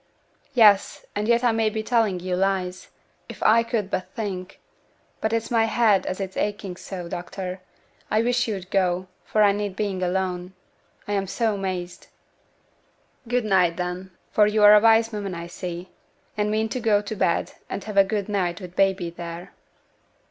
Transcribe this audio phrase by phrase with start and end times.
[0.55, 2.87] 'Yes, and yet I may be telling yo' lies;
[3.29, 4.59] if I could but think:
[5.19, 7.61] but it's my head as is aching so; doctor,
[8.09, 10.55] I wish yo'd go, for I need being alone,
[11.07, 12.07] I'm so mazed.'
[13.27, 15.91] 'Good night, then, for you're a wise woman, I see,
[16.35, 19.51] and mean to go to bed, and have a good night with baby there.'